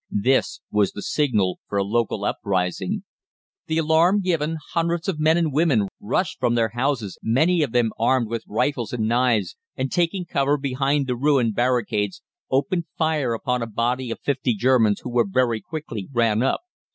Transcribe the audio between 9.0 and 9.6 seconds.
knives,